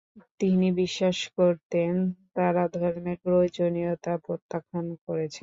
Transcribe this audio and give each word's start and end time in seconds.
তিনি 0.39 0.67
বিশ্বাস 0.81 1.17
করতেন, 1.37 1.91
তারা 2.35 2.63
ধর্মের 2.75 3.17
প্রয়োজনীয়তা 3.25 4.13
প্রত্যাখ্যান 4.25 4.85
করেছিল। 5.05 5.39